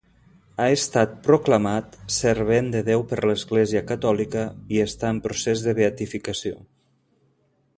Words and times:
Ha 0.61 0.65
estat 0.75 1.11
proclamat 1.25 1.97
servent 2.15 2.71
de 2.75 2.81
Déu 2.87 3.05
per 3.11 3.19
l'Església 3.31 3.83
catòlica, 3.91 4.47
i 4.77 4.83
està 4.87 5.13
en 5.17 5.21
procés 5.29 5.63
de 5.67 5.77
beatificació. 5.83 6.57